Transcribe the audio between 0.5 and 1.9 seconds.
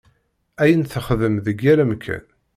Ayen texdem deg yal